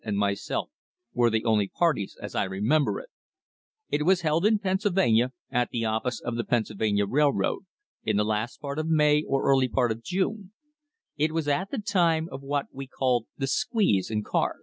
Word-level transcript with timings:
and 0.03 0.17
mvs 0.17 0.49
elf 0.49 0.69
were 1.13 1.29
the 1.29 1.45
only 1.45 1.67
parties 1.67 2.17
as 2.19 2.33
I 2.33 2.45
remember 2.45 2.97
it; 2.99 3.09
it 3.91 4.03
was 4.03 4.21
held 4.21 4.47
in 4.47 4.57
Pennsylvan.a, 4.57 5.29
a, 5.55 5.67
the 5.71 5.85
oi 5.85 5.99
7,hf 6.05 6.47
Pennsylvania* 6.47 7.05
Llroad 7.05 7.35
Company, 7.39 7.65
in 8.05 8.17
the 8.17 8.25
las, 8.25 8.57
part 8.57 8.79
of 8.79 8.87
May 8.87 9.21
or 9.27 9.43
early 9.43 9.67
par, 9.69 9.91
of 9.91 10.01
June;, 10.01 10.53
wa 11.19 11.41
at 11.51 11.69
the 11.69 11.77
time 11.77 12.27
of 12.31 12.41
what 12.41 12.65
we 12.73 12.87
called 12.87 13.27
the 13.37 13.45
squeeze 13.45 14.09
in 14.09 14.23
car. 14.23 14.55